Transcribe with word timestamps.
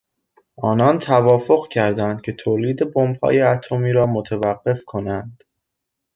آنان 0.57 0.99
توافق 0.99 1.67
کردند 1.67 2.21
که 2.21 2.33
تولید 2.33 2.93
بمبهای 2.93 3.41
اتمی 3.41 3.93
را 3.93 4.05
متوقف 4.07 4.85
کنند. 4.85 5.43